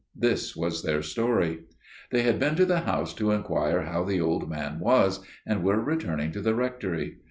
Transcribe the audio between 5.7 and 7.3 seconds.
returning to the Rectory.